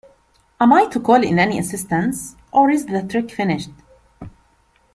[0.59, 3.69] Am I to call in any assistance, or is the trick finished?